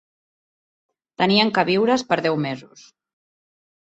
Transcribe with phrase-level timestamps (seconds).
[1.21, 2.87] Tenien queviures per deu mesos.